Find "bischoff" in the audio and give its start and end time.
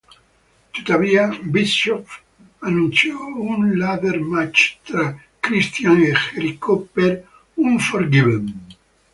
1.43-2.21